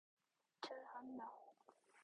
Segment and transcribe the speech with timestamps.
[0.67, 1.31] 잘 한다!